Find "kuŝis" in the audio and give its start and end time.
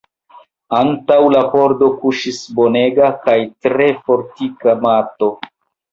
1.99-2.39